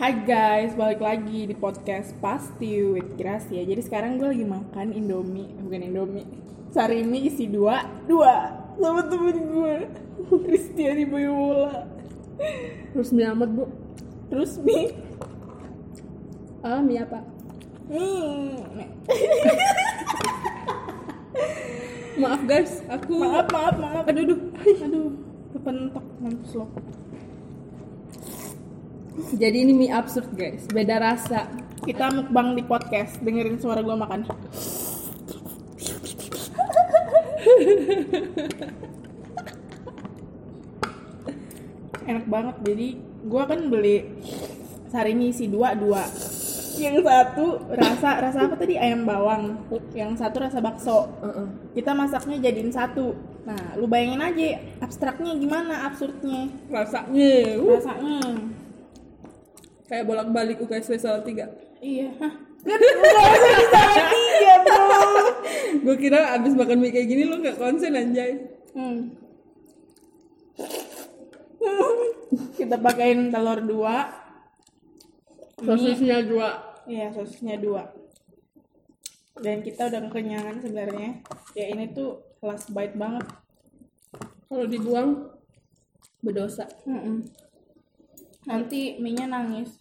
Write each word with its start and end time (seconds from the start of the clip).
Hai 0.00 0.16
guys, 0.24 0.72
balik 0.80 1.04
lagi 1.04 1.44
di 1.44 1.52
podcast 1.52 2.16
Pasti 2.24 2.80
with 2.80 3.20
Gracia. 3.20 3.60
Jadi 3.60 3.84
sekarang 3.84 4.16
gue 4.16 4.32
lagi 4.32 4.48
makan 4.48 4.96
Indomie, 4.96 5.52
bukan 5.60 5.92
Indomie. 5.92 6.24
Sarimi 6.72 7.28
isi 7.28 7.44
dua, 7.44 7.84
dua 8.08 8.48
sama 8.80 9.04
temen 9.04 9.36
gue, 9.44 9.76
Kristiani 10.48 11.04
Boyola. 11.12 11.84
Terus 12.96 13.12
mie 13.12 13.28
amat 13.28 13.52
bu 13.52 13.68
Terus 14.32 14.56
mie, 14.64 14.96
Ah 16.64 16.80
mie 16.80 17.04
apa? 17.04 17.20
hmm, 17.92 18.56
Maaf 22.24 22.40
guys 22.48 22.80
Aku 22.88 23.20
maaf 23.20 23.52
maaf 23.52 23.76
maaf. 23.76 24.04
Aduh 24.08 24.24
aduh 24.24 24.40
Aduh, 24.80 25.12
kepentok 25.52 26.06
mampus 26.24 26.56
lo. 26.56 26.72
Jadi 29.10 29.66
ini 29.66 29.72
mie 29.74 29.90
absurd 29.90 30.30
guys 30.38 30.70
Beda 30.70 31.02
rasa 31.02 31.50
Kita 31.80 32.12
mukbang 32.12 32.52
di 32.52 32.62
podcast, 32.62 33.16
dengerin 33.24 33.56
suara 33.56 33.80
gue 33.80 33.96
makan. 33.96 34.20
Enak 42.04 42.26
banget, 42.28 42.56
jadi 42.68 42.88
gue 43.00 43.42
kan 43.48 43.60
beli 43.72 43.96
sarimi 44.92 45.32
isi 45.32 45.48
dua 45.48 45.72
dua. 45.72 46.04
Yang 46.76 47.00
satu 47.00 47.46
rasa 47.72 48.10
rasa 48.28 48.38
apa 48.44 48.60
tadi 48.60 48.76
ayam 48.76 49.08
bawang, 49.08 49.56
yang 49.96 50.12
satu 50.20 50.44
rasa 50.44 50.60
bakso. 50.60 51.08
Kita 51.72 51.96
masaknya 51.96 52.44
jadiin 52.44 52.68
satu. 52.68 53.16
Nah, 53.48 53.72
lu 53.80 53.88
bayangin 53.88 54.20
aja 54.20 54.60
abstraknya 54.84 55.32
gimana, 55.40 55.88
absurdnya, 55.88 56.52
Rasanya 56.68 57.56
uh, 57.56 57.72
rasanya. 57.72 58.20
Kayak 59.90 60.06
bolak-balik 60.06 60.62
UKSW 60.62 60.94
salah 60.96 61.26
tiga 61.26 61.50
Iya, 61.82 62.14
hah? 62.22 62.32
Usah 62.60 62.76
disalahin 62.78 64.06
tiga 64.22 64.54
bro. 64.62 64.84
Gue 65.84 65.96
kira 65.98 66.20
abis 66.38 66.52
makan 66.54 66.78
mie 66.78 66.94
kayak 66.94 67.08
gini 67.08 67.22
lo 67.26 67.42
gak 67.42 67.58
konsen 67.58 67.98
anjay 67.98 68.38
Hmm. 68.70 69.10
Kita 72.54 72.78
pakein 72.78 73.34
telur 73.34 73.58
dua. 73.66 74.06
Sosisnya 75.58 76.22
dua 76.22 76.78
Iya, 76.86 77.10
sosisnya 77.10 77.58
dua. 77.58 77.90
Dan 79.34 79.66
kita 79.66 79.90
udah 79.90 80.06
kekenyangan 80.06 80.62
sebenarnya. 80.62 81.18
Ya 81.58 81.66
ini 81.66 81.90
tuh 81.90 82.22
kelas 82.38 82.70
bite 82.70 82.94
banget. 82.94 83.26
Kalau 84.46 84.66
dibuang 84.70 85.10
Berdosa 86.20 86.68
Mm-mm. 86.86 87.26
Nanti 88.48 88.96
mie-nya 88.96 89.28
nangis. 89.28 89.76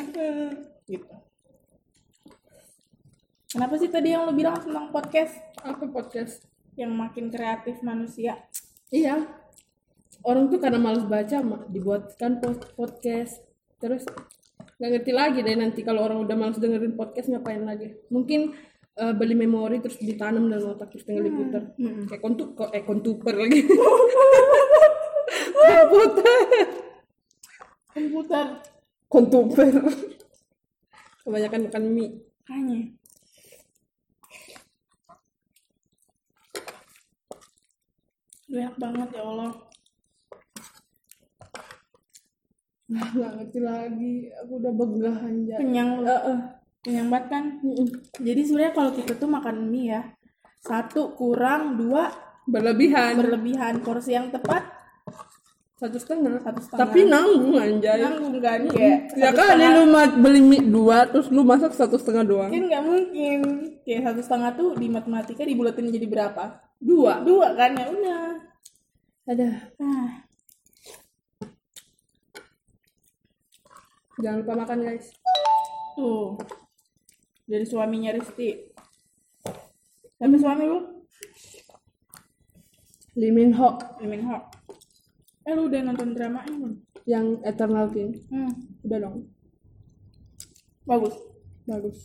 gitu. 0.90 1.14
Kenapa 3.50 3.74
sih 3.80 3.90
tadi 3.90 4.14
yang 4.14 4.30
lu 4.30 4.32
bilang 4.38 4.54
tentang 4.62 4.94
podcast 4.94 5.34
Apa 5.58 5.90
podcast? 5.90 6.46
yang 6.78 6.94
makin 6.94 7.34
kreatif 7.34 7.82
manusia? 7.82 8.38
Iya 8.94 9.26
Orang 10.22 10.46
tuh 10.54 10.62
karena 10.62 10.78
males 10.78 11.02
baca 11.02 11.42
Dibuatkan 11.66 12.38
podcast 12.78 13.42
Terus 13.82 14.06
Gak 14.78 14.90
ngerti 14.94 15.10
lagi 15.10 15.42
deh 15.42 15.58
nanti 15.58 15.82
Kalau 15.82 16.06
orang 16.06 16.22
udah 16.22 16.36
males 16.38 16.62
dengerin 16.62 16.94
podcast 16.94 17.26
Ngapain 17.26 17.66
lagi 17.66 17.90
Mungkin 18.14 18.54
eh, 19.02 19.12
beli 19.18 19.34
memori 19.34 19.82
terus 19.82 19.98
ditanam 19.98 20.46
dalam 20.46 20.78
otak 20.78 20.94
terus 20.94 21.02
tinggal 21.02 21.26
diputar 21.26 21.62
Hmm. 21.74 22.06
kayak 22.06 22.22
kontu 22.22 22.52
kok 22.54 22.70
eh 22.70 22.84
kontuper 22.84 23.34
lagi 23.34 23.64
komputer 25.58 26.38
Komputer. 28.00 28.46
kontuper 29.10 29.74
kebanyakan 31.20 31.68
makan 31.68 31.84
mie 31.92 32.10
Makanya. 32.50 32.82
Banyak 38.50 38.74
banget 38.74 39.08
ya 39.14 39.22
Allah. 39.22 39.52
nah 42.90 43.06
nggak 43.06 43.32
ngerti 43.38 43.60
lagi 43.62 44.14
aku 44.34 44.52
udah 44.58 44.72
begah 44.74 45.16
anjay 45.22 45.58
Kenyang 45.62 46.02
lu. 46.02 46.10
Eh, 46.10 46.22
eh. 46.34 46.40
Kenyang 46.82 47.06
banget 47.06 47.26
kan? 47.30 47.44
Mm-mm. 47.62 47.86
Jadi 48.18 48.40
sebenarnya 48.42 48.74
kalau 48.74 48.90
kita 48.98 49.12
tuh 49.14 49.30
makan 49.30 49.70
mie 49.70 49.94
ya, 49.94 50.02
satu 50.58 51.14
kurang, 51.14 51.78
dua 51.78 52.10
berlebihan 52.50 53.14
berlebihan. 53.14 53.78
Porsi 53.86 54.18
yang 54.18 54.34
tepat 54.34 54.79
satu 55.80 55.96
setengah 55.96 56.36
satu 56.44 56.60
setengah. 56.60 56.80
tapi 56.84 57.08
nanggung 57.08 57.56
anjay 57.56 58.04
nanggung 58.04 58.36
kan 58.44 58.60
kayak 58.68 59.16
ya 59.16 59.32
kali 59.32 59.64
setengah. 59.64 59.72
lu 59.80 59.84
beli 60.20 60.40
mie 60.44 60.60
dua 60.68 61.08
terus 61.08 61.32
lu 61.32 61.40
masak 61.40 61.72
satu 61.72 61.96
setengah 61.96 62.24
doang 62.28 62.52
Kan 62.52 62.68
nggak 62.68 62.84
mungkin. 62.84 63.38
Kayak 63.80 64.12
satu 64.12 64.20
setengah 64.20 64.50
tuh 64.60 64.68
di 64.76 64.92
matematika 64.92 65.40
dibulatin 65.40 65.88
jadi 65.88 66.04
berapa? 66.04 66.60
dua 66.76 67.24
Dua 67.24 67.56
kan 67.56 67.72
ya 67.72 67.88
udah. 67.88 68.24
ada 69.24 69.48
Ah, 69.80 70.10
jangan 74.20 74.44
lupa 74.44 74.52
makan 74.60 74.78
guys 74.84 75.08
tuh. 75.96 76.36
Dari 77.48 77.64
suaminya 77.64 78.12
Risti. 78.12 78.52
Tapi 80.20 80.36
suami 80.36 80.68
lu? 80.68 80.78
Lee 83.16 83.32
Min 83.32 83.56
Ho 83.56 83.80
Lee 83.98 84.06
Min 84.12 84.22
Ho. 84.28 84.59
Eh 85.50 85.58
lu 85.58 85.66
udah 85.66 85.82
nonton 85.82 86.14
dramanya 86.14 86.46
belum? 86.46 86.74
yang 87.08 87.26
Eternal 87.42 87.90
King 87.90 88.12
Hmm, 88.30 88.52
udah 88.86 88.98
dong 89.02 89.16
bagus. 90.84 91.16
bagus 91.64 91.98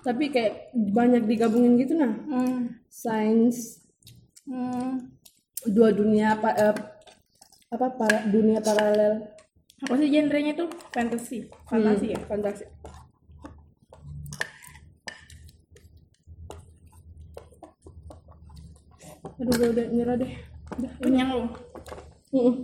tapi 0.00 0.28
kayak 0.28 0.68
banyak 0.74 1.24
digabungin 1.24 1.80
gitu 1.80 1.96
nah 1.96 2.12
Hmm, 2.28 2.76
sains 2.92 3.80
hmm. 4.44 5.00
dua 5.66 5.96
dunia 5.96 6.36
apa 6.36 6.50
eh, 6.52 6.76
apa 7.70 7.86
para, 7.94 8.18
dunia 8.28 8.60
paralel 8.60 9.32
Apa 9.80 9.96
sih 9.96 10.08
genrenya 10.08 10.52
tuh? 10.54 10.68
Fantasy. 10.90 11.44
Fantasi 11.64 12.06
ya? 12.10 12.20
fantasi 12.24 12.64
aduh 19.40 19.54
gue 19.58 19.68
udah 19.74 19.86
nyerah 19.90 20.16
deh 20.16 20.32
Kenyang 20.74 21.30
lu. 21.30 21.46
Mm-mm. 22.34 22.54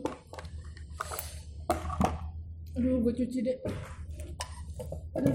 aduh 2.74 2.96
gue 3.06 3.12
cuci 3.12 3.38
deh 3.44 3.58
Aduh. 5.14 5.34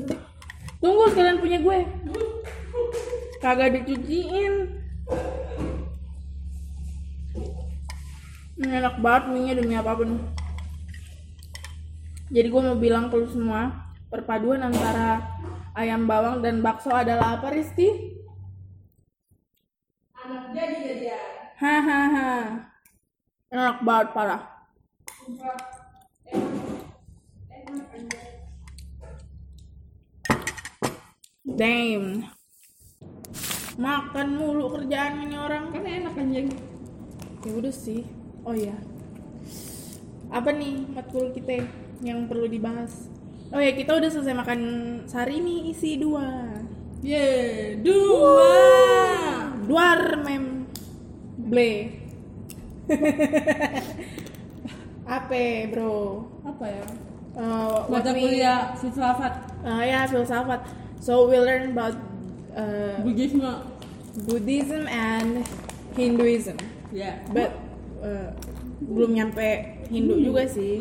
Tunggu 0.83 1.03
sekalian 1.11 1.39
punya 1.39 1.59
gue. 1.63 1.77
Kagak 3.39 3.79
dicuciin. 3.79 4.83
Ini 8.55 8.71
enak 8.79 9.03
banget 9.03 9.23
mie 9.35 9.53
demi 9.55 9.75
apa 9.75 9.99
pun. 9.99 10.19
Jadi 12.31 12.47
gue 12.49 12.61
mau 12.61 12.79
bilang 12.79 13.11
ke 13.11 13.15
lu 13.19 13.27
semua, 13.29 13.93
perpaduan 14.09 14.63
antara 14.65 15.21
ayam 15.77 16.07
bawang 16.09 16.41
dan 16.41 16.63
bakso 16.63 16.89
adalah 16.89 17.37
apa, 17.37 17.53
Risti? 17.53 18.15
anak 20.25 20.57
jadi 20.57 20.77
jadi 20.81 21.07
Hahaha. 21.61 22.64
Enak 23.53 23.77
banget 23.85 24.07
parah. 24.17 24.41
Damn. 31.45 32.25
Makan 33.77 34.27
mulu 34.33 34.73
kerjaan 34.73 35.29
ini 35.29 35.37
orang. 35.37 35.69
kan 35.69 35.85
enak 35.85 36.17
anjing 36.17 36.49
Ya 37.45 37.51
udah 37.53 37.69
sih. 37.69 38.01
Oh 38.41 38.57
iya. 38.57 38.73
Apa 40.33 40.49
nih 40.49 40.89
matkul 40.89 41.29
kita 41.29 41.61
yang 42.01 42.25
perlu 42.25 42.49
dibahas? 42.49 43.07
Oh 43.53 43.61
ya 43.61 43.77
kita 43.77 43.93
udah 43.93 44.09
selesai 44.09 44.33
makan 44.33 44.61
sari 45.05 45.37
nih 45.37 45.69
isi 45.69 46.01
dua. 46.01 46.49
ye 47.05 47.77
dua 47.77 48.57
Duar 49.69 50.17
mem 50.25 50.65
ble. 51.37 52.04
Apa 55.05 55.69
bro? 55.69 56.25
apa 56.45 56.65
ya 56.69 56.85
Uh, 57.35 57.83
mata 57.91 58.15
kuliah 58.15 58.71
filsafat 58.79 59.43
Uh, 59.59 59.83
ya 59.83 60.07
filsafat. 60.07 60.71
So 61.03 61.27
we 61.27 61.35
learn 61.35 61.75
about 61.75 61.99
uh, 62.55 62.95
Buddhisme 63.03 63.43
Buddhism 64.23 64.87
and 64.87 65.43
Hinduism. 65.99 66.55
ya 66.95 67.19
But 67.35 67.59
uh, 67.99 68.31
belum 68.79 69.19
nyampe 69.19 69.83
Hindu 69.91 70.15
juga 70.23 70.47
sih. 70.47 70.79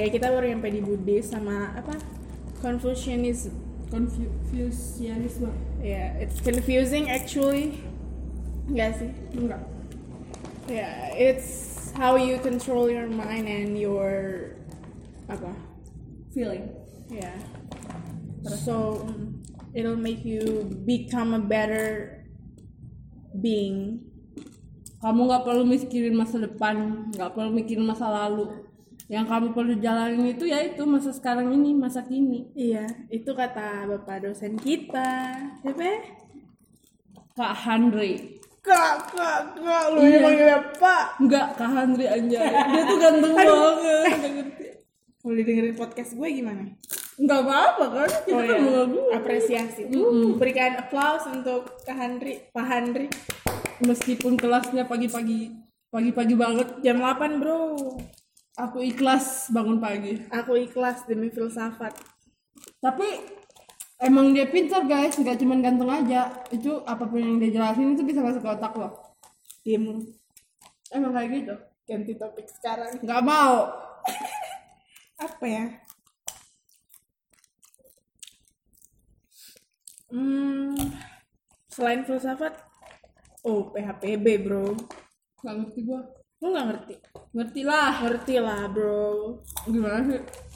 Kayak 0.00 0.10
kita 0.16 0.26
baru 0.32 0.56
nyampe 0.56 0.72
di 0.72 0.80
Buddhis 0.80 1.28
sama 1.28 1.76
apa? 1.76 2.00
Confucianism. 2.64 3.52
Confucianisme 3.92 5.52
Yeah, 5.84 6.16
it's 6.16 6.40
confusing 6.40 7.12
actually. 7.12 7.76
Enggak 8.72 9.04
sih? 9.04 9.12
enggak 9.36 9.60
Yeah, 10.70 11.10
it's 11.18 11.90
how 11.98 12.14
you 12.14 12.38
control 12.38 12.86
your 12.86 13.10
mind 13.10 13.50
and 13.50 13.74
your 13.74 14.54
apa 15.26 15.50
feeling 16.30 16.70
Yeah. 17.10 17.34
So 18.62 19.02
it'll 19.74 19.98
make 19.98 20.22
you 20.22 20.70
become 20.86 21.34
a 21.34 21.42
better 21.42 22.22
being. 23.34 24.06
kamu 25.00 25.32
nggak 25.32 25.44
perlu 25.48 25.64
mikirin 25.64 26.12
masa 26.12 26.36
depan 26.44 27.08
nggak 27.16 27.32
perlu 27.32 27.56
mikirin 27.56 27.88
masa 27.88 28.04
lalu 28.04 28.68
yang 29.08 29.24
kamu 29.24 29.56
perlu 29.56 29.80
jalanin 29.80 30.36
itu 30.36 30.44
ya 30.44 30.60
itu 30.60 30.84
masa 30.84 31.08
sekarang 31.10 31.48
ini 31.56 31.72
masa 31.72 32.04
kini 32.04 32.52
Iya, 32.52 32.84
itu 33.08 33.32
kata 33.32 33.88
bapak 33.88 34.28
dosen 34.28 34.60
kita. 34.60 35.40
Siapa? 35.64 35.82
ya? 35.82 35.98
kak 37.32 37.54
Handri 37.64 38.39
Kak, 38.60 38.94
kak, 39.10 39.40
kak, 39.56 39.84
lu 39.90 39.98
Iya. 40.02 40.20
manggilnya 40.20 40.58
Pak. 40.76 41.04
Enggak, 41.18 41.46
Kak 41.54 41.70
Handri 41.70 42.04
anjay. 42.04 42.44
Dia 42.44 42.82
tuh 42.84 42.98
ganteng 42.98 43.32
banget. 43.32 44.06
Nggak 44.10 44.32
ngerti. 44.32 44.64
Kalau 45.16 45.34
didengerin 45.34 45.74
podcast 45.74 46.10
gue 46.12 46.28
gimana? 46.30 46.64
Enggak 47.16 47.40
apa-apa 47.42 47.84
kan? 47.90 48.10
Kita 48.22 48.32
Oh 48.32 48.40
kan 48.42 48.48
ya, 48.50 48.60
mau 48.62 48.84
gue. 48.86 49.04
apresiasi. 49.12 49.82
Uh, 49.86 50.36
berikan 50.36 50.76
applause 50.76 51.24
untuk 51.26 51.80
Kak 51.80 51.92
Handri, 51.94 52.48
Pak 52.48 52.66
Handri. 52.66 53.06
Meskipun 53.80 54.36
kelasnya 54.36 54.84
pagi-pagi 54.84 55.56
pagi-pagi 55.88 56.34
banget, 56.34 56.68
Jam 56.80 56.98
8 56.98 57.36
bro. 57.36 57.74
aku 58.54 58.78
ikhlas 58.82 59.48
bangun 59.48 59.76
pagi. 59.78 60.20
Aku 60.28 60.52
ikhlas 60.54 61.04
demi 61.04 61.28
filsafat. 61.28 61.96
Tapi 62.78 63.08
emang 64.00 64.32
dia 64.32 64.48
pintar 64.48 64.88
guys, 64.88 65.14
nggak 65.14 65.38
cuma 65.38 65.60
ganteng 65.60 65.92
aja. 65.92 66.32
Itu 66.48 66.80
apa 66.88 67.04
pun 67.04 67.20
yang 67.20 67.36
dia 67.36 67.52
jelasin 67.52 67.94
itu 67.94 68.02
bisa 68.02 68.24
masuk 68.24 68.40
ke 68.40 68.50
otak 68.50 68.72
lo. 68.74 68.88
Diem 69.60 69.84
lu. 69.84 70.00
Emang 70.90 71.12
kayak 71.14 71.30
gitu. 71.36 71.54
Ganti 71.86 72.12
topik 72.16 72.48
sekarang. 72.48 72.98
Nggak 73.04 73.22
mau. 73.22 73.56
Apa 75.26 75.44
ya? 75.44 75.64
Hmm, 80.10 80.74
selain 81.70 82.02
filsafat, 82.02 82.56
oh 83.46 83.70
PHPB 83.70 84.26
bro. 84.42 84.74
Nggak 85.44 85.54
ngerti 85.60 85.80
gua. 85.86 86.00
Lu 86.42 86.46
nggak 86.50 86.66
ngerti? 86.66 86.94
Ngerti 87.36 87.60
lah. 87.62 87.92
Ngerti 88.02 88.34
lah 88.42 88.62
bro. 88.66 89.38
Gimana 89.70 90.00
sih? 90.08 90.49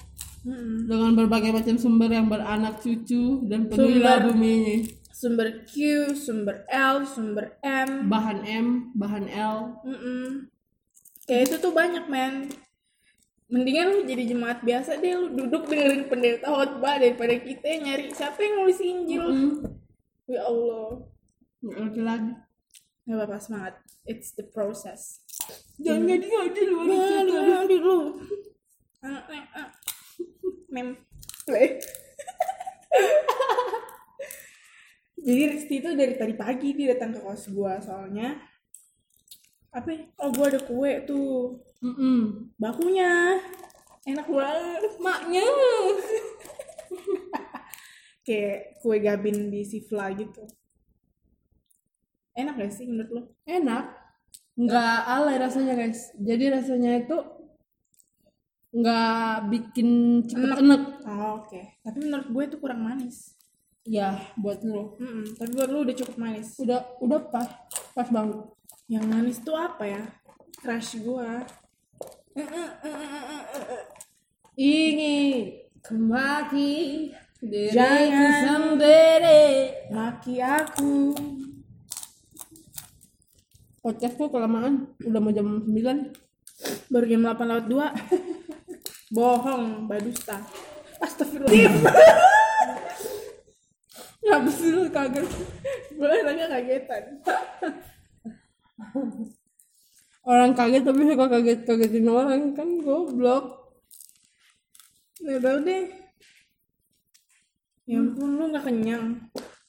Mm-mm. 0.45 0.85
Dengan 0.87 1.13
berbagai 1.17 1.51
macam 1.51 1.77
sumber 1.81 2.13
yang 2.13 2.29
beranak 2.29 2.79
cucu 2.85 3.49
dan 3.49 3.65
Sumber. 3.73 4.29
bumi 4.29 4.51
ini. 4.61 4.77
Sumber 5.15 5.65
Q, 5.65 5.73
sumber 6.13 6.69
L, 6.69 7.09
sumber 7.09 7.57
M. 7.65 8.13
Bahan 8.13 8.45
M, 8.45 8.67
bahan 8.93 9.25
L, 9.33 9.81
Mm-mm. 9.81 10.53
Kayak 11.25 11.43
itu 11.49 11.57
tuh 11.65 11.73
banyak 11.73 12.05
men. 12.13 12.53
Mendingan 13.49 13.97
lu 13.97 14.01
jadi 14.05 14.25
jemaat 14.29 14.61
biasa 14.61 15.01
deh 15.01 15.17
lu 15.17 15.33
duduk 15.33 15.65
dengerin 15.69 16.09
pendeta 16.13 16.53
khotbah 16.53 17.01
daripada 17.01 17.33
kita 17.41 17.81
nyari 17.81 18.13
siapa 18.13 18.37
yang 18.41 18.55
nulis 18.61 18.81
Injil. 18.81 19.25
Hmm. 19.25 19.53
Ya 20.29 20.45
Allah. 20.45 21.09
Nggak 21.65 21.77
ngerti 21.81 22.01
lagi. 22.05 22.33
Gak 23.05 23.17
apa-apa 23.21 23.37
semangat. 23.41 23.75
It's 24.05 24.37
the 24.37 24.45
process. 24.45 25.25
Jangan 25.81 26.09
ngadi 26.09 26.27
ngadi 26.29 26.63
lu 26.69 26.77
Ya, 26.89 27.21
lu 27.25 27.65
di 27.69 27.79
lu. 27.81 27.99
Mem. 30.75 30.99
Jadi 35.25 35.43
Risti 35.55 35.81
itu 35.81 35.95
dari 35.95 36.19
tadi 36.19 36.35
pagi 36.35 36.75
dia 36.75 36.99
datang 36.99 37.15
ke 37.15 37.23
kos 37.23 37.47
gua 37.55 37.79
soalnya 37.79 38.35
apa 39.71 39.89
ya? 39.95 40.03
Oh 40.21 40.35
gua 40.35 40.51
ada 40.51 40.61
kue 40.61 41.07
tuh 41.07 41.63
Mm-mm. 41.81 42.51
bakunya 42.59 43.39
enak 44.05 44.27
banget 44.27 44.93
Maknya. 44.99 45.47
kayak 48.27 48.83
kue 48.83 48.99
gabin 48.99 49.53
di 49.53 49.63
sifla 49.65 50.11
gitu 50.17 50.49
enak 52.35 52.59
gak 52.59 52.73
sih 52.75 52.91
menurut 52.91 53.11
lo 53.15 53.23
Enak. 53.47 53.95
Nggak 54.55 54.99
alay 55.07 55.37
rasanya 55.39 55.75
guys. 55.75 56.15
Jadi 56.19 56.45
rasanya 56.51 57.03
itu 57.03 57.17
nggak 58.75 59.31
bikin 59.49 59.89
cepet 60.27 60.59
enek. 60.59 60.83
oh, 61.07 61.39
oke 61.39 61.61
tapi 61.81 61.99
menurut 62.01 62.27
gue 62.29 62.43
itu 62.45 62.57
kurang 62.59 62.83
manis 62.83 63.33
Ya, 63.85 64.17
buat 64.41 64.65
lu. 64.65 64.97
Mm-mm, 64.97 65.37
tapi 65.37 65.53
buat 65.53 65.69
lu 65.69 65.85
udah 65.85 65.93
cukup 65.93 66.17
manis 66.17 66.57
Udah 66.57 66.97
udah 67.05 67.21
pas. 67.29 67.45
Pas 67.93 68.09
banget. 68.09 68.41
yang 68.89 69.05
manis 69.05 69.45
tuh 69.45 69.53
apa 69.53 69.85
ya 69.85 70.03
crush 70.57 70.97
Ingin 74.57 75.53
kemaki 75.85 77.13
diriku 77.45 77.77
Jangan. 77.77 78.41
sendiri. 78.73 79.45
maki 79.93 80.41
aku 80.41 81.13
Podcast 83.85 84.17
tuh 84.17 84.33
kelamaan. 84.33 84.97
Udah 84.97 85.21
mau 85.21 85.29
jam 85.29 85.61
9. 85.61 85.69
baru 86.89 87.05
jam 87.05 87.21
8 87.21 87.37
lewat 87.37 87.67
2 87.69 88.33
bohong 89.15 89.87
badusta 89.87 90.43
astagfirullah 90.99 91.71
Kenapa 94.19 94.51
sih 94.57 94.69
lu 94.69 94.89
kaget? 94.89 95.29
gue 95.95 96.11
nanya 96.27 96.47
kagetan 96.51 97.03
Orang 100.25 100.53
kaget 100.53 100.83
tapi 100.83 101.05
suka 101.05 101.27
kaget-kagetin 101.29 102.09
orang 102.09 102.51
kan 102.53 102.81
goblok. 102.81 103.61
nggak 105.15 105.41
tahu 105.41 105.59
deh 105.63 105.85
ya 107.85 107.97
ampun 107.97 108.31
lu 108.35 108.45
nggak 108.49 108.65
kenyang 108.65 109.07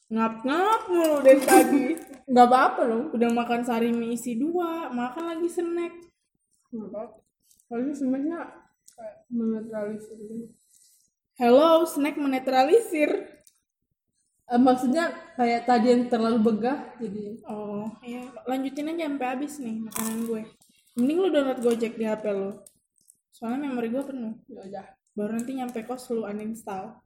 ngap 0.07 0.41
ngap 0.41 0.81
mulu 0.87 1.19
dari 1.21 1.39
tadi 1.39 1.83
Gak 2.25 2.47
apa-apa 2.49 2.81
loh. 2.83 3.03
udah 3.13 3.29
makan 3.29 3.61
sari 3.61 3.93
mie 3.93 4.15
isi 4.15 4.35
dua 4.35 4.89
makan 4.89 5.23
lagi 5.29 5.45
snack 5.45 5.93
Gak 6.71 6.87
apa-apa. 6.89 7.19
Kalau 7.65 7.81
ini 7.81 7.93
sebenarnya 7.93 8.39
kayak 8.41 8.64
menetralisir. 9.29 10.49
Hello 11.35 11.83
snack 11.83 12.15
menetralisir. 12.15 13.35
Eh, 14.45 14.61
maksudnya 14.61 15.09
kayak 15.33 15.65
tadi 15.65 15.89
yang 15.89 16.05
terlalu 16.05 16.37
begah 16.37 16.93
jadi 17.01 17.41
oh 17.49 17.89
iya. 18.05 18.29
Lanjutin 18.45 18.93
aja 18.93 19.09
sampai 19.09 19.27
habis 19.33 19.57
nih 19.57 19.75
makanan 19.81 20.17
gue. 20.29 20.41
Mending 20.95 21.17
lu 21.17 21.27
download 21.33 21.59
gojek 21.65 21.97
di 21.97 22.05
hp 22.05 22.23
lu 22.29 22.51
soalnya 23.33 23.67
memori 23.67 23.89
gue 23.89 24.03
penuh. 24.05 24.37
Ya 24.47 24.61
udah. 24.63 24.87
baru 25.15 25.39
nanti 25.39 25.55
nyampe 25.55 25.79
kos 25.87 26.11
lu 26.11 26.27
uninstall. 26.27 27.01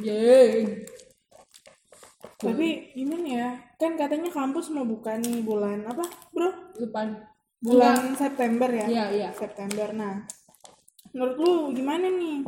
Yeay. 0.00 0.84
tapi 2.38 2.94
gimana 2.94 3.26
ya? 3.26 3.50
Kan 3.80 3.98
katanya 3.98 4.30
kampus 4.30 4.70
mau 4.70 4.86
buka 4.86 5.18
nih 5.18 5.42
bulan 5.42 5.82
apa 5.82 6.06
bro? 6.30 6.72
Depan. 6.78 7.26
bulan 7.58 8.14
September 8.14 8.70
ya? 8.70 8.86
Iya, 8.86 9.04
iya. 9.10 9.28
September. 9.34 9.90
Nah 9.90 10.22
menurut 11.18 11.36
lu 11.42 11.54
gimana 11.74 12.06
nih 12.06 12.46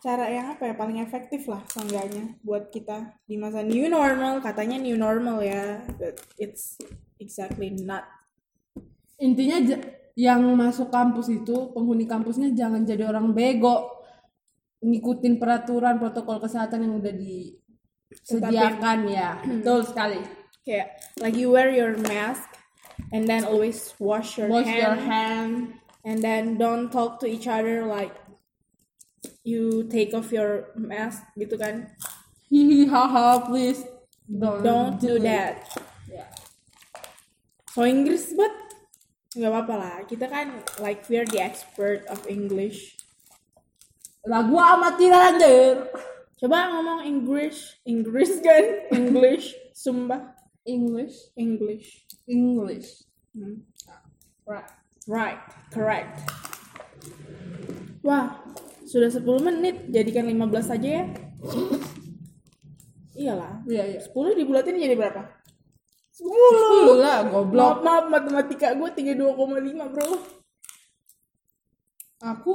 cara 0.00 0.30
yang 0.30 0.54
apa 0.54 0.70
ya 0.70 0.74
paling 0.78 1.02
efektif 1.02 1.50
lah 1.50 1.60
seenggaknya 1.66 2.38
buat 2.46 2.70
kita 2.70 3.18
di 3.26 3.34
masa 3.34 3.66
new 3.66 3.90
normal 3.90 4.38
katanya 4.38 4.78
new 4.78 4.94
normal 4.94 5.42
ya 5.42 5.82
but 5.98 6.16
it's 6.38 6.78
exactly 7.18 7.74
not 7.74 8.06
Intinya 9.20 9.60
yang 10.16 10.40
masuk 10.56 10.88
kampus 10.88 11.28
itu 11.28 11.68
penghuni 11.76 12.08
kampusnya 12.08 12.56
jangan 12.56 12.88
jadi 12.88 13.04
orang 13.04 13.36
bego. 13.36 14.00
Ngikutin 14.80 15.36
peraturan 15.36 16.00
protokol 16.00 16.40
kesehatan 16.40 16.88
yang 16.88 16.96
udah 16.96 17.12
disediakan 17.12 18.98
ya. 19.12 19.36
Betul 19.44 19.84
sekali. 19.84 20.40
kayak 20.60 20.92
lagi 21.24 21.48
wear 21.48 21.72
your 21.72 21.96
mask 22.04 22.44
and 23.16 23.24
then 23.24 23.48
always 23.48 23.96
wash 23.96 24.36
your 24.36 24.48
Wash 24.52 24.68
hand 24.68 24.80
your 24.80 24.96
hand. 24.96 25.54
And 26.04 26.22
then 26.24 26.56
don't 26.56 26.88
talk 26.92 27.20
to 27.20 27.26
each 27.26 27.46
other 27.46 27.84
like 27.84 28.14
you 29.44 29.84
take 29.88 30.14
off 30.14 30.32
your 30.32 30.72
mask 30.76 31.24
gitu 31.36 31.56
kan 31.60 31.92
haha 32.92 33.44
please 33.44 33.84
don't, 34.26 34.64
don't 34.64 34.96
do 35.00 35.16
it. 35.20 35.24
that 35.26 35.56
Ya. 36.10 36.26
so 37.70 37.86
Inggris 37.86 38.34
but 38.34 38.50
nggak 39.38 39.46
apa-apa 39.46 39.74
lah 39.78 39.96
kita 40.10 40.26
kan 40.26 40.58
like 40.82 41.06
we're 41.06 41.28
the 41.28 41.38
expert 41.38 42.02
of 42.10 42.18
English 42.26 42.98
Lah 44.20 44.44
gua 44.44 44.76
amatiran 44.76 45.40
coba 46.36 46.58
ngomong 46.76 47.08
English 47.08 47.78
Inggris 47.88 48.42
kan 48.42 48.84
English 49.00 49.56
Sumba 49.72 50.36
English. 50.66 51.32
English 51.36 52.04
English. 52.28 53.02
Hmm. 53.34 53.64
Right. 54.46 54.68
Right 55.06 55.40
correct 55.70 56.26
wah 58.02 58.40
sudah 58.84 59.06
10 59.06 59.22
menit 59.40 59.86
jadikan 59.88 60.26
15 60.26 60.74
aja 60.76 60.88
ya 61.00 61.04
iyalah 63.14 63.60
Iya 63.68 63.84
iya. 63.86 64.00
10 64.00 64.38
dibulatin 64.38 64.80
jadi 64.80 64.96
berapa? 64.96 65.22
10 66.10 66.26
Sepuluh 66.26 66.96
lah 66.98 67.22
goblok. 67.28 67.80
Maaf, 67.80 67.84
maaf, 67.84 68.04
matematika 68.08 68.72
gue 68.74 68.88
32,5 69.14 69.92
bro 69.92 70.08
Aku 72.20 72.54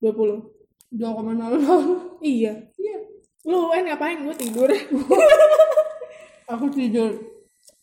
20 0.00 0.96
2,00 0.96 2.20
Iya. 2.20 2.52
iya 2.76 2.96
Lu 3.46 3.70
UN 3.70 3.86
ngapain? 3.86 4.26
Gue 4.26 4.34
tidur. 4.34 4.66
aku 6.46 6.66
tidur 6.70 7.10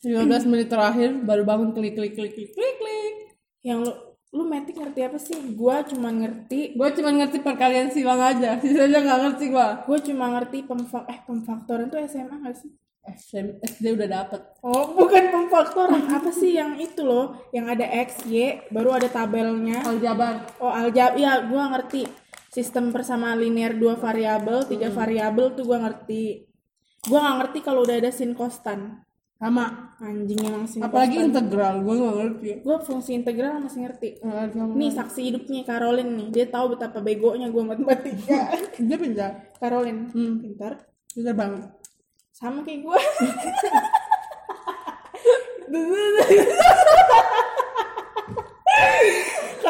15 0.03 0.51
menit 0.51 0.67
terakhir 0.67 1.15
baru 1.23 1.43
bangun 1.47 1.71
klik 1.71 1.95
klik 1.95 2.15
klik 2.15 2.33
klik 2.35 2.51
klik 2.51 2.75
Yang 3.63 3.79
lu 3.87 3.93
lu 4.33 4.43
metik 4.49 4.75
ngerti 4.75 4.99
apa 5.05 5.17
sih? 5.21 5.37
Gua 5.53 5.85
cuma 5.85 6.09
ngerti 6.09 6.73
gue 6.73 6.89
cuma 6.99 7.09
ngerti 7.13 7.37
perkalian 7.45 7.89
silang 7.93 8.17
aja 8.21 8.57
sisanya 8.61 8.99
nggak 9.05 9.19
ngerti 9.29 9.45
gue 9.53 9.67
gue 9.85 9.99
cuma 10.09 10.25
ngerti 10.37 10.57
pemfak 10.65 11.05
eh 11.05 11.19
pemfaktoran 11.21 11.87
tuh 11.93 12.01
SMA 12.05 12.41
gak 12.41 12.57
sih? 12.57 12.71
SM, 13.03 13.59
SD 13.59 13.99
udah 13.99 14.07
dapet 14.07 14.41
Oh, 14.63 14.95
bukan 14.95 15.27
pemfaktoran. 15.27 16.07
apa 16.07 16.31
sih 16.31 16.55
yang 16.55 16.79
itu 16.79 17.03
loh? 17.03 17.35
Yang 17.51 17.65
ada 17.75 17.85
X, 18.07 18.09
Y, 18.23 18.63
baru 18.71 18.95
ada 18.95 19.11
tabelnya. 19.11 19.83
aljabar 19.83 20.47
Oh, 20.63 20.71
aljab 20.71 21.19
ya 21.19 21.43
gua 21.43 21.67
ngerti. 21.75 22.07
Sistem 22.47 22.95
persamaan 22.95 23.43
linear 23.43 23.75
dua 23.75 23.99
variabel, 23.99 24.63
tiga 24.71 24.87
variabel 24.87 25.51
tuh 25.51 25.67
gua 25.67 25.83
ngerti. 25.83 26.47
Gua 27.03 27.19
nggak 27.27 27.35
ngerti 27.43 27.59
kalau 27.59 27.83
udah 27.83 27.99
ada 27.99 28.11
sin 28.15 28.31
kostan. 28.31 29.03
Sama 29.43 29.91
Anjing 29.99 30.39
emang 30.39 30.63
sin 30.63 30.79
apalagi 30.79 31.15
kostan. 31.15 31.27
integral 31.29 31.73
gue 31.79 31.93
nggak 31.93 32.15
ngerti 32.15 32.47
Gua 32.59 32.75
fungsi 32.77 33.09
integral 33.13 33.57
masih 33.57 33.79
ngerti. 33.83 34.07
Nih 34.73 34.89
saksi 34.89 35.19
hidupnya 35.21 35.61
Caroline 35.63 36.11
nih, 36.13 36.27
dia 36.29 36.45
tahu 36.45 36.73
betapa 36.73 36.99
begonya 36.99 37.47
gua 37.47 37.65
matematika. 37.65 38.51
dia 38.81 38.95
pintar 38.95 39.29
Caroline, 39.55 40.07
Hmm. 40.09 40.39
pintar. 40.39 40.71
pintar 41.09 41.33
banget 41.33 41.61
Sama 42.31 42.63
kayak 42.63 42.79
gua. 42.81 42.95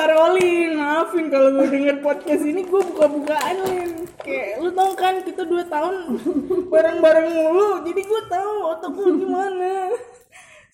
Caroline, 0.04 0.76
maafin 0.76 1.32
kalau 1.32 1.56
gue 1.56 1.68
denger 1.72 2.04
podcast 2.04 2.44
ini 2.44 2.68
gue 2.68 2.82
buka-bukaan 2.92 3.56
Lin. 3.72 3.92
Kayak 4.20 4.60
lu 4.60 4.76
tau 4.76 4.92
kan 5.00 5.24
kita 5.24 5.48
dua 5.48 5.64
tahun 5.64 6.20
bareng-bareng 6.68 7.28
mulu 7.32 7.88
Jadi 7.88 8.02
gue 8.04 8.22
tahu 8.28 8.54
otak 8.68 8.92
gue 8.92 9.10
gimana. 9.24 9.96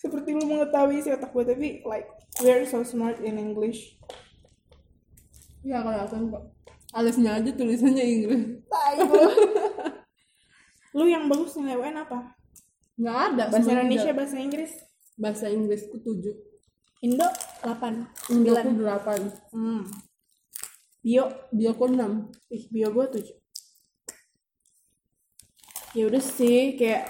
Seperti 0.02 0.34
lu 0.34 0.50
mengetahui 0.50 0.98
isi 0.98 1.14
otak 1.14 1.30
gue 1.30 1.46
Tapi 1.46 1.86
like 1.86 2.10
we're 2.42 2.66
so 2.66 2.82
smart 2.82 3.22
in 3.22 3.38
English. 3.38 4.02
Ya 5.62 5.86
kelihatan 5.86 6.34
kok 6.34 6.50
alisnya 6.90 7.38
aja 7.38 7.54
tulisannya 7.54 8.02
Inggris. 8.02 8.66
Tai 8.66 8.98
lu 8.98 9.22
Lu 10.98 11.06
yang 11.06 11.30
bagus 11.30 11.54
nilai 11.54 11.78
UN 11.78 12.02
apa? 12.02 12.34
nggak 13.00 13.18
ada 13.32 13.44
Bahasa 13.54 13.70
Indonesia, 13.78 14.12
bahasa 14.12 14.36
Inggris. 14.42 14.72
Bahasa 15.22 15.46
Inggrisku 15.54 16.02
tujuh. 16.02 16.34
Indo 17.06 17.30
8 17.64 18.32
Indoku 18.32 18.70
delapan 18.78 19.20
Hmm. 19.52 19.84
Bio, 21.00 21.26
bioku 21.56 21.86
enam 21.88 22.28
ih 22.52 22.68
bio 22.68 22.92
gue 22.92 23.06
tujuh. 23.18 23.38
Ya 25.96 26.04
udah 26.06 26.22
sih, 26.22 26.76
kayak 26.78 27.08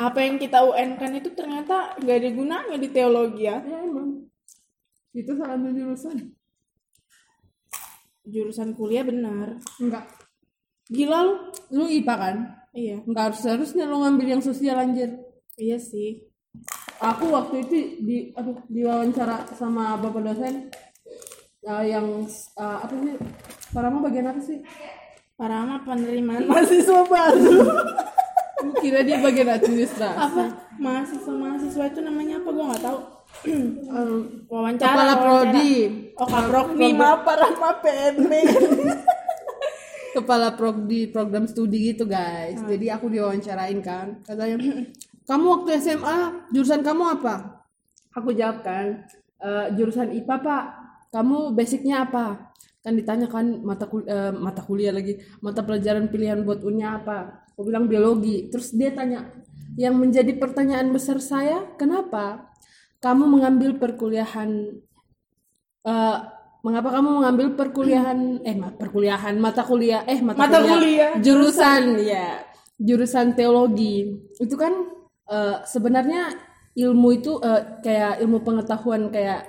apa 0.00 0.24
yang 0.24 0.40
kita 0.40 0.64
UN 0.64 0.96
kan 0.96 1.12
itu 1.12 1.34
ternyata 1.36 1.92
gak 2.00 2.16
ada 2.22 2.30
gunanya 2.32 2.76
di 2.80 2.88
teologi 2.88 3.44
ya. 3.44 3.60
ya 3.60 3.82
emang 3.84 4.24
itu 5.12 5.32
salah 5.36 5.60
satu 5.60 5.68
jurusan 5.76 6.16
Jurusan 8.24 8.68
kuliah 8.72 9.04
benar. 9.04 9.60
enggak 9.76 10.06
Gila 10.88 11.18
lu? 11.26 11.34
lu 11.76 11.84
IPA 11.90 12.14
kan 12.16 12.36
Iya, 12.72 13.04
enggak 13.04 13.24
harus 13.36 13.42
harusnya 13.44 13.84
lu 13.84 14.00
ngambil 14.00 14.26
yang 14.38 14.42
sosial 14.42 14.80
anjir 14.80 15.12
iya 15.60 15.76
sih. 15.76 16.24
Aku 17.02 17.24
waktu 17.28 17.54
itu 17.66 17.74
di 18.00 18.16
aduh 18.32 18.56
diwawancara 18.64 19.50
sama 19.52 19.98
bapak 19.98 20.22
dosen 20.22 20.70
uh, 21.66 21.82
yang 21.82 22.06
uh, 22.56 22.78
apa 22.80 22.94
sih 22.94 23.16
Parama 23.72 23.98
bagian 24.00 24.30
apa 24.30 24.40
sih 24.40 24.58
Parama 25.32 25.82
penerimaan 25.82 26.46
mahasiswa 26.46 27.02
baru. 27.02 27.66
Aku 28.62 28.70
kira 28.78 29.02
dia 29.02 29.18
bagian 29.18 29.50
administrasi 29.50 30.14
apa? 30.14 30.44
Mahasiswa-mahasiswa 30.78 31.84
itu 31.90 32.00
namanya 32.00 32.38
apa? 32.38 32.48
Gue 32.48 32.64
nggak 32.70 32.82
tahu. 32.82 32.98
Um, 33.88 34.44
Wawancara. 34.46 34.92
kepala 34.92 35.14
prodi 35.18 35.72
Oh, 36.14 36.28
Kaprokni, 36.28 36.92
Parama 36.94 37.70
PNP. 37.80 38.30
kepala 40.12 40.52
prodi 40.52 41.08
program 41.08 41.48
studi 41.48 41.90
gitu 41.90 42.04
guys 42.04 42.60
jadi 42.68 43.00
aku 43.00 43.08
diwawancarain 43.08 43.80
kan 43.80 44.20
katanya 44.20 44.60
kamu 45.24 45.44
waktu 45.48 45.70
SMA 45.78 46.18
jurusan 46.50 46.82
kamu 46.82 47.20
apa? 47.20 47.64
Aku 48.12 48.30
jawab 48.32 48.60
kan 48.60 49.06
"Eh, 49.38 49.66
jurusan 49.74 50.12
IPA 50.12 50.36
pak. 50.38 50.64
Kamu 51.10 51.52
basicnya 51.52 52.04
apa? 52.04 52.52
Kan 52.82 52.98
ditanya 52.98 53.26
kan 53.30 53.62
mata 53.62 53.86
kul 53.86 54.02
eh, 54.04 54.32
mata 54.32 54.62
kuliah 54.62 54.90
lagi 54.90 55.16
mata 55.38 55.62
pelajaran 55.62 56.10
pilihan 56.10 56.42
buat 56.42 56.60
unnya 56.62 56.98
apa? 56.98 57.46
Aku 57.54 57.64
bilang 57.64 57.86
biologi. 57.86 58.48
Terus 58.50 58.74
dia 58.74 58.90
tanya 58.90 59.30
yang 59.78 59.96
menjadi 59.96 60.36
pertanyaan 60.36 60.92
besar 60.92 61.16
saya 61.22 61.64
kenapa? 61.76 62.52
Kamu 63.00 63.24
mengambil 63.26 63.78
perkuliahan 63.80 64.50
eh, 65.82 66.18
mengapa 66.62 66.88
kamu 66.94 67.08
mengambil 67.22 67.46
perkuliahan 67.58 68.18
eh 68.48 68.54
perkuliahan 68.54 69.34
mata 69.38 69.62
kuliah 69.66 70.04
eh 70.06 70.20
mata, 70.22 70.38
Mata 70.38 70.58
kuliah. 70.60 71.16
jurusan 71.18 71.98
ya 71.98 72.42
jurusan 72.78 73.34
teologi. 73.34 74.10
Itu 74.38 74.54
kan 74.58 74.91
eh, 75.32 75.56
sebenarnya 75.64 76.22
ilmu 76.76 77.08
itu 77.12 77.32
eh, 77.40 77.80
kayak 77.80 78.20
ilmu 78.20 78.44
pengetahuan 78.44 79.08
kayak 79.08 79.48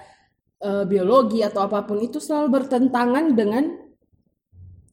eh, 0.64 0.84
biologi 0.88 1.44
atau 1.44 1.68
apa 1.68 1.84
pun 1.84 2.00
itu 2.00 2.24
selalu 2.24 2.64
bertentangan 2.64 3.36
dengan 3.36 3.64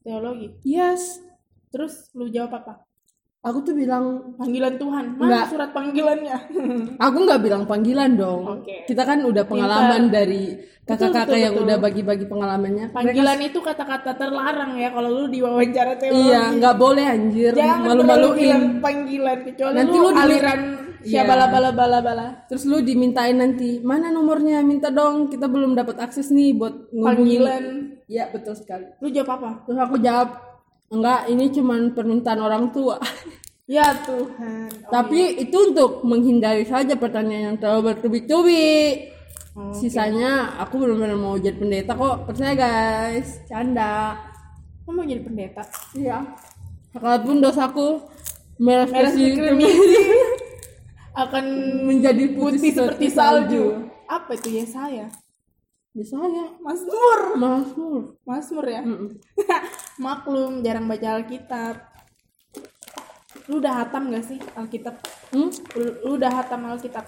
Teologi. 0.00 0.56
yes 0.64 1.20
Terus 1.70 2.10
lu 2.18 2.26
jawab 2.26 2.64
apa? 2.64 2.74
aku 3.40 3.64
tuh 3.64 3.72
bilang 3.72 4.36
Panggilan 4.36 4.76
Tuhan. 4.76 5.16
Mana 5.16 5.24
Enggak. 5.24 5.44
surat 5.48 5.70
panggilannya? 5.72 6.36
aku 7.08 7.16
nggak 7.24 7.40
bilang 7.40 7.62
panggilan 7.64 8.12
dong 8.12 8.42
Oke. 8.60 8.84
kita 8.84 9.02
kan 9.08 9.24
udah 9.24 9.44
pengalaman 9.48 10.12
dari 10.12 10.60
kakak-kakak 10.84 11.38
yang 11.38 11.54
betul. 11.56 11.64
udah 11.64 11.76
bagi-bagi 11.80 12.26
pengalamannya 12.28 12.86
Panggilan 12.92 13.38
itu 13.40 13.58
kata-kata 13.62 14.12
terlarang 14.18 14.76
ya 14.76 14.90
kalau 14.92 15.08
lu 15.08 15.24
diwawancara 15.30 15.96
teologi. 15.96 16.26
iya 16.28 16.42
nggak 16.52 16.76
boleh 16.76 17.04
anjir 17.06 17.52
Jangan 17.56 17.80
malu-maluin 17.86 18.60
panggilan 18.82 19.38
kecuali 19.46 19.74
Nanti 19.78 19.96
lu, 19.96 20.04
lu 20.04 20.10
aliran 20.12 20.60
Siapa 21.00 21.32
bala 21.32 21.46
bala 21.48 21.70
bala 21.72 21.98
bala. 22.04 22.26
Terus 22.48 22.68
lu 22.68 22.84
dimintain 22.84 23.36
nanti 23.36 23.80
mana 23.80 24.12
nomornya 24.12 24.60
minta 24.60 24.92
dong 24.92 25.32
kita 25.32 25.48
belum 25.48 25.72
dapat 25.72 25.96
akses 26.00 26.28
nih 26.28 26.56
buat. 26.56 26.92
Panggilan. 26.92 27.96
Iya 28.10 28.28
betul 28.34 28.58
sekali. 28.58 28.86
Lu 29.00 29.08
jawab 29.08 29.40
apa? 29.40 29.50
Terus 29.64 29.78
aku 29.80 29.96
jawab 30.02 30.28
enggak 30.90 31.20
ini 31.30 31.44
cuman 31.54 31.94
permintaan 31.94 32.40
orang 32.42 32.74
tua. 32.74 32.98
Ya 33.70 33.94
Tuhan. 34.02 34.66
Oh, 34.66 34.90
Tapi 34.90 35.46
itu 35.46 35.54
untuk 35.54 36.02
menghindari 36.02 36.66
saja 36.66 36.98
pertanyaan 36.98 37.54
yang 37.54 37.58
terlalu 37.62 37.94
bertubi-tubi. 37.94 39.06
Oh, 39.54 39.70
Sisanya 39.70 40.58
aku 40.58 40.82
benar-benar 40.82 41.14
mau 41.14 41.38
jadi 41.38 41.54
pendeta 41.54 41.94
kok 41.94 42.26
percaya 42.26 42.58
guys. 42.58 43.38
Canda. 43.46 44.18
Kamu 44.82 44.90
mau 44.90 45.06
jadi 45.06 45.22
pendeta? 45.22 45.62
Iya. 45.94 46.18
Kalaupun 46.98 47.38
dosaku 47.38 48.02
merah 48.58 48.90
Merah 48.90 49.06
seperti 49.14 49.38
seperti 49.38 49.66
akan 51.14 51.44
menjadi 51.86 52.30
putih 52.34 52.70
seperti 52.70 53.10
salju. 53.10 53.90
Apa 54.06 54.34
itu 54.38 54.48
ya 54.54 54.64
saya? 54.66 55.06
Misalnya 55.90 56.54
Mazmur. 56.62 57.34
Mazmur. 57.34 58.02
Mazmur 58.22 58.66
ya. 58.66 58.82
Mm-mm. 58.86 59.18
Maklum 60.04 60.62
jarang 60.62 60.86
baca 60.86 61.18
Alkitab. 61.18 61.74
Lu 63.50 63.58
udah 63.58 63.82
hatam 63.82 64.14
gak 64.14 64.22
sih 64.30 64.38
Alkitab? 64.54 64.94
Hmm? 65.34 65.50
Lu, 65.74 65.88
lu 66.06 66.10
udah 66.14 66.30
hatam 66.30 66.62
Alkitab 66.70 67.06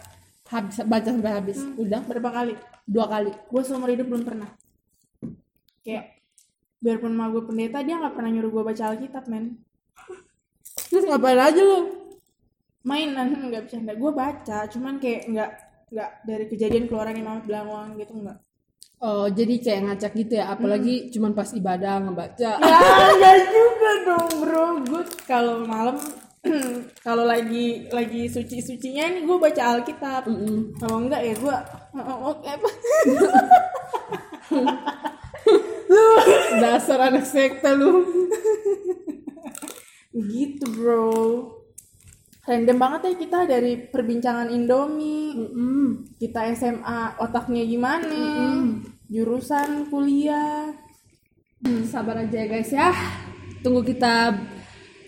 Habis 0.53 0.85
baca 0.85 1.09
sampai 1.09 1.33
habis. 1.33 1.65
Udah 1.81 2.05
berapa 2.05 2.29
kali? 2.29 2.55
dua 2.85 3.09
kali. 3.09 3.33
Gue 3.49 3.63
seumur 3.65 3.89
hidup 3.89 4.05
belum 4.11 4.27
pernah. 4.27 4.53
Kayak 5.81 6.19
biarpun 6.83 7.15
mah 7.15 7.31
gue 7.31 7.47
pendeta 7.47 7.81
dia 7.81 7.97
nggak 7.97 8.13
pernah 8.19 8.31
nyuruh 8.35 8.51
gue 8.51 8.63
baca 8.67 8.83
Alkitab 8.93 9.31
men. 9.33 9.63
Terus 10.93 11.09
ngapain 11.09 11.41
aja 11.41 11.57
lu? 11.63 12.02
Mainan 12.83 13.31
nggak 13.51 13.71
bercanda. 13.71 13.93
Gue 13.95 14.11
baca, 14.11 14.59
cuman 14.67 14.99
kayak 14.99 15.31
nggak 15.31 15.51
nggak 15.93 16.11
dari 16.25 16.45
kejadian 16.49 16.89
keluaran 16.89 17.15
Imam 17.15 17.39
Belangwang 17.45 17.95
gitu 18.01 18.17
nggak. 18.17 18.39
Oh, 19.03 19.27
jadi 19.27 19.59
kayak 19.59 19.81
ngacak 19.83 20.13
gitu 20.15 20.39
ya, 20.39 20.55
apalagi 20.55 21.11
cuman 21.11 21.35
pas 21.35 21.51
ibadah 21.51 21.99
ngebaca. 22.07 22.51
Ya 22.63 22.79
enggak 23.11 23.39
juga 23.51 23.91
dong 24.07 24.31
bro. 24.39 24.67
Gue 24.87 25.03
kalau 25.27 25.67
malam 25.67 25.99
kalau 27.07 27.27
lagi 27.27 27.91
lagi 27.91 28.31
suci 28.31 28.63
sucinya 28.63 29.11
nih 29.11 29.27
gue 29.27 29.37
baca 29.43 29.63
Alkitab. 29.75 30.31
Mm-mm. 30.31 30.79
Kalau 30.79 31.03
enggak 31.03 31.23
ya 31.23 31.35
gue 31.35 31.57
oke 32.31 32.47
apa? 32.47 32.71
Dasar 36.63 37.11
anak 37.11 37.27
sekte 37.27 37.75
lu. 37.75 38.07
gitu 40.15 40.65
bro. 40.79 41.62
Random 42.43 42.75
banget 42.75 43.01
ya 43.07 43.15
kita 43.23 43.39
dari 43.47 43.79
perbincangan 43.79 44.51
Indomie. 44.51 45.31
Mm-mm. 45.31 46.19
Kita 46.19 46.51
SMA 46.59 47.15
otaknya 47.23 47.63
gimana? 47.63 48.19
Jurusan 49.07 49.87
kuliah. 49.87 50.75
Sabar 51.87 52.27
aja 52.27 52.43
ya 52.43 52.47
guys 52.51 52.75
ya. 52.75 52.91
tunggu 53.63 53.87
kita 53.87 54.35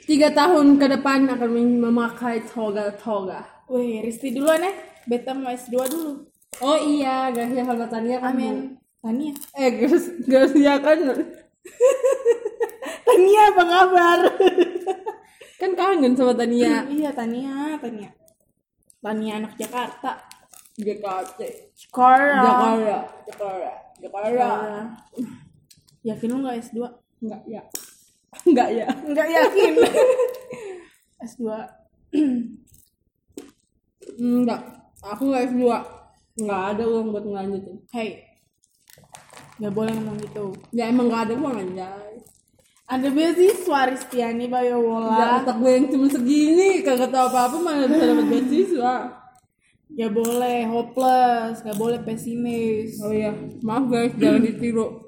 tiga 0.06 0.30
tahun 0.30 0.78
ke 0.78 0.86
depan 0.94 1.26
akan 1.26 1.50
memakai 1.82 2.46
toga-toga. 2.46 3.42
Wih, 3.66 4.06
Risti 4.06 4.30
duluan 4.30 4.62
ya. 4.62 4.70
Beta 5.10 5.34
mau 5.34 5.50
S2 5.50 5.74
dulu. 5.90 6.30
Oh 6.62 6.78
iya, 6.78 7.34
guys 7.34 7.50
ya 7.50 7.66
sama 7.66 7.90
Tania 7.90 8.22
kan. 8.22 8.30
Amin. 8.30 8.78
Tania. 9.02 9.34
Eh, 9.58 9.74
guys, 9.74 10.06
guys 10.22 10.54
ya 10.54 10.78
kan. 10.78 11.02
Tania 13.10 13.42
apa 13.50 13.62
kabar? 13.66 14.18
Kan 15.64 15.73
kangen 15.73 16.12
sama 16.12 16.37
Tania. 16.37 16.85
iya, 17.00 17.11
Tania, 17.16 17.80
Tania. 17.80 18.11
Tania 19.00 19.33
anak 19.40 19.52
Jakarta. 19.56 20.21
JKT. 20.76 21.40
Jakarta. 21.73 22.44
Jakarta. 22.44 22.97
Jakarta. 23.25 23.73
Jakarta. 24.04 24.49
Yakin 26.04 26.28
lu 26.28 26.44
gak 26.44 26.61
S2? 26.61 26.78
Enggak 27.25 27.42
ya. 27.49 27.62
Enggak 28.49 28.68
ya. 28.76 28.87
Enggak 28.92 29.28
yakin. 29.33 29.73
S2. 31.33 31.44
Enggak. 34.21 34.61
Aku 35.16 35.23
enggak 35.33 35.44
S2. 35.49 35.64
Enggak 36.44 36.62
ada 36.76 36.83
uang 36.85 37.06
buat 37.14 37.25
ngelanjutin. 37.25 37.76
Hey. 37.88 38.11
Gak 39.62 39.73
boleh 39.73 39.94
ngomong 39.97 40.18
gitu. 40.21 40.52
Ya 40.76 40.92
emang 40.92 41.09
enggak 41.09 41.30
ada 41.30 41.35
uang 41.40 41.54
anjay. 41.56 42.14
Ada 42.84 43.08
beasiswa 43.08 43.80
Ristiani 43.88 44.44
Ya 44.44 44.52
Bayowola. 44.52 45.40
otak 45.40 45.56
gue 45.56 45.72
yang 45.72 45.86
cuma 45.88 46.06
segini, 46.12 46.84
kagak 46.84 47.08
tahu 47.08 47.32
apa-apa 47.32 47.56
mana 47.56 47.88
bisa 47.88 48.04
dapat 48.12 48.26
beasiswa. 48.28 48.94
Gak 49.94 50.12
boleh 50.12 50.58
hopeless, 50.68 51.64
gak 51.64 51.78
boleh 51.80 52.00
pesimis. 52.04 53.00
Oh 53.00 53.08
iya, 53.08 53.32
maaf 53.64 53.88
guys, 53.88 54.12
jangan 54.20 54.44
ditiru. 54.52 55.00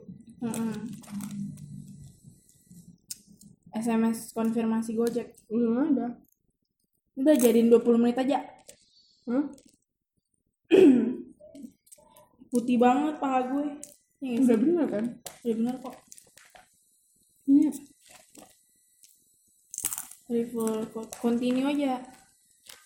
SMS 3.76 4.33
konfirmasi 4.33 4.97
Gojek. 4.97 5.37
Belum 5.52 5.76
ada. 5.92 6.16
Udah 7.12 7.35
jadiin 7.37 7.68
20 7.68 8.00
menit 8.00 8.16
aja. 8.16 8.40
Hah? 9.28 9.45
Putih 12.50 12.80
banget 12.80 13.21
paha 13.21 13.40
gue. 13.52 13.66
Ya, 14.25 14.40
sih? 14.40 14.49
Udah 14.49 14.56
bener 14.56 14.87
kan? 14.88 15.04
Udah 15.45 15.54
bener 15.61 15.75
kok. 15.85 15.95
Iya. 17.47 17.71
Rival 20.26 20.91
code. 20.91 21.15
Continue 21.23 21.71
aja. 21.71 22.03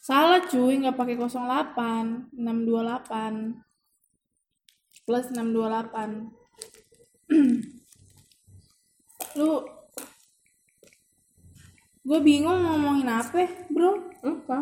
Salah 0.04 0.44
cuy, 0.44 0.76
nggak 0.80 0.96
pakai 0.96 1.16
08, 1.16 2.36
628 2.36 3.64
plus 5.08 5.26
628. 5.32 6.36
Lu 9.38 9.64
gue 12.00 12.20
bingung 12.20 12.64
ngomongin 12.64 13.08
apa, 13.08 13.48
Bro. 13.72 14.12
Apa? 14.20 14.56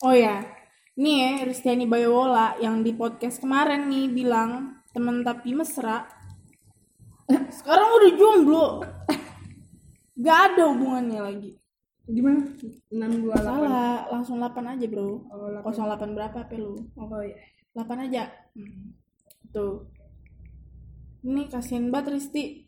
Oh 0.00 0.16
ya, 0.16 0.40
nih 0.96 1.16
ya 1.20 1.30
Ristiani 1.44 1.84
Bayowola 1.84 2.56
yang 2.60 2.80
di 2.80 2.96
podcast 2.96 3.40
kemarin 3.40 3.88
nih 3.88 4.08
bilang 4.08 4.80
temen 4.92 5.24
tapi 5.24 5.56
mesra. 5.56 6.19
Sekarang 7.50 7.88
udah 7.94 8.10
jomblo. 8.18 8.66
Gak 10.20 10.38
ada 10.52 10.62
hubungannya 10.74 11.20
lagi. 11.22 11.50
Gimana? 12.10 12.42
628. 12.90 13.46
Salah, 13.46 13.94
langsung 14.10 14.36
8 14.42 14.72
aja 14.74 14.86
bro. 14.90 15.22
Oh, 15.30 15.48
8. 15.62 15.62
08 15.62 16.16
berapa 16.16 16.38
apa 16.42 16.54
lu? 16.58 16.74
Oh 16.98 17.22
iya. 17.22 17.38
8 17.72 18.04
aja. 18.10 18.26
Hmm. 18.58 18.98
Tuh. 19.54 19.86
Ini 21.22 21.46
kasihan 21.52 21.92
banget 21.92 22.18
Risti. 22.18 22.66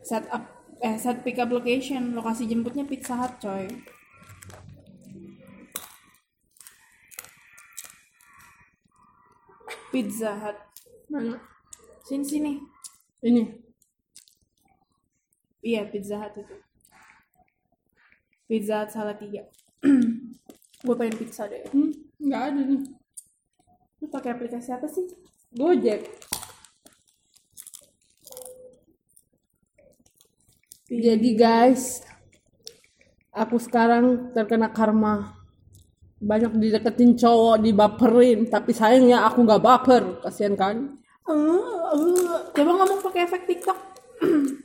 Set 0.00 0.26
up, 0.32 0.48
eh 0.80 0.96
set 0.96 1.22
pick 1.22 1.38
up 1.38 1.52
location. 1.52 2.16
Lokasi 2.16 2.48
jemputnya 2.48 2.88
Pizza 2.88 3.14
Hut 3.14 3.38
coy. 3.38 3.68
Pizza 9.92 10.30
Hut. 10.40 10.58
Mana? 11.12 11.36
Sini 12.02 12.24
sini. 12.24 12.52
Ini. 13.20 13.44
Iya 15.60 15.84
Pizza 15.92 16.16
Hut 16.16 16.34
itu. 16.40 16.56
Pizza 18.48 18.80
Hut 18.80 18.90
salah 18.92 19.16
tiga. 19.16 19.44
Gue 20.84 20.96
pengen 20.96 21.20
pizza 21.20 21.44
deh. 21.44 21.60
Hmm, 21.68 21.92
enggak 22.16 22.42
ada 22.48 22.60
nih. 22.64 22.80
Lu 24.00 24.08
pakai 24.08 24.32
aplikasi 24.32 24.72
apa 24.72 24.88
sih? 24.88 25.04
Gojek. 25.52 26.08
Jadi 30.88 31.30
guys, 31.36 32.02
aku 33.30 33.60
sekarang 33.60 34.32
terkena 34.32 34.72
karma. 34.72 35.36
Banyak 36.20 36.56
dideketin 36.56 37.16
cowok, 37.16 37.60
dibaperin, 37.60 38.48
tapi 38.48 38.72
sayangnya 38.72 39.24
aku 39.28 39.44
nggak 39.44 39.62
baper, 39.62 40.04
kasihan 40.24 40.56
kan? 40.56 40.76
Uh, 41.30 41.94
uh. 41.94 42.38
Coba 42.50 42.70
ngomong 42.82 43.00
pakai 43.06 43.20
efek 43.30 43.46
TikTok. 43.46 43.78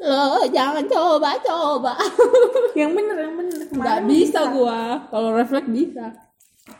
Lo 0.00 0.44
jangan 0.48 0.84
coba 0.88 1.36
coba. 1.44 1.92
yang 2.80 2.96
bener, 2.96 3.16
yang 3.20 3.34
bener. 3.36 3.58
Nggak 3.68 3.98
Kemarin 4.00 4.08
bisa 4.08 4.40
gua, 4.52 4.80
kalau 5.12 5.36
refleks 5.36 5.68
bisa. 5.68 6.06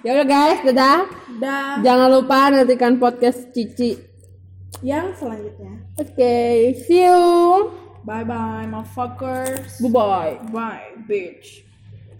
Ya 0.01 0.17
udah 0.17 0.27
guys, 0.29 0.61
dadah. 0.65 1.01
Dah. 1.37 1.81
Jangan 1.85 2.09
lupa 2.09 2.49
nantikan 2.49 2.97
podcast 2.97 3.53
Cici. 3.53 3.97
Yang 4.81 5.21
selanjutnya. 5.21 5.85
Oke, 6.01 6.37
see 6.89 7.05
you. 7.05 7.21
Bye 8.05 8.25
bye, 8.25 8.65
motherfuckers. 8.65 9.77
Bye 9.85 9.93
bye. 9.93 10.35
Bye, 10.49 10.89
bitch. 11.05 11.69